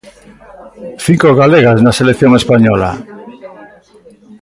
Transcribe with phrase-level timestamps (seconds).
[1.05, 2.91] Cinco galegas na selección española.